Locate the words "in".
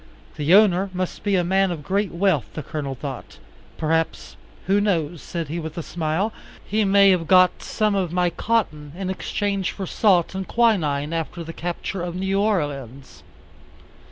8.95-9.11